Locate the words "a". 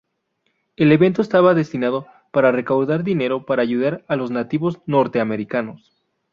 4.07-4.15